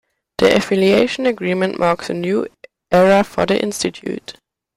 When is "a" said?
2.09-2.15